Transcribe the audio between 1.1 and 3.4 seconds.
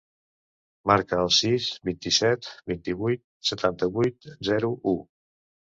el sis, vint-i-set, vint-i-vuit,